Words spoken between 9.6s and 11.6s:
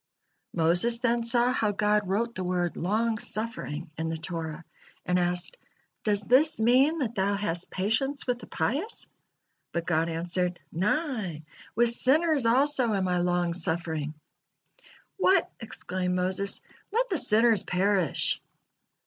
But God answered: "Nay,